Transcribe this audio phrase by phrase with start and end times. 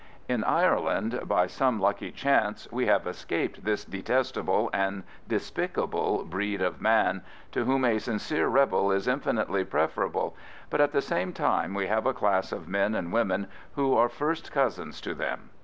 [0.27, 6.81] In Ireland, by some lucky chance, we have escaped this detestable and despicable breed of
[6.81, 10.35] man, to whom a sincere rebel is infinitely preferable,
[10.71, 13.45] but at the same time we have a class of men and women
[13.75, 15.51] who are first cousins to them.